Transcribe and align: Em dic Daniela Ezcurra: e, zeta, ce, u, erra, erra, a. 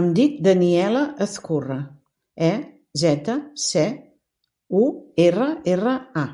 Em 0.00 0.04
dic 0.18 0.36
Daniela 0.48 1.00
Ezcurra: 1.26 1.78
e, 2.50 2.52
zeta, 3.06 3.36
ce, 3.66 3.86
u, 4.84 4.88
erra, 5.30 5.54
erra, 5.78 5.98
a. 6.26 6.30